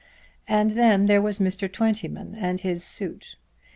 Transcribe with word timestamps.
And 0.47 0.71
then 0.71 1.05
there 1.05 1.21
was 1.21 1.37
Mr. 1.37 1.71
Twentyman 1.71 2.33
and 2.33 2.59
his 2.61 2.83
suit. 2.83 3.35